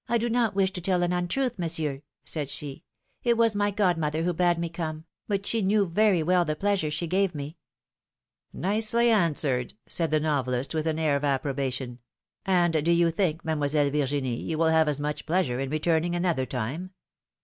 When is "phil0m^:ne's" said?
8.81-8.93